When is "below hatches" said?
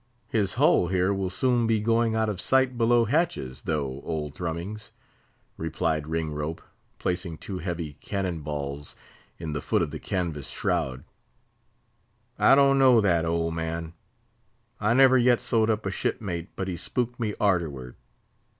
2.75-3.61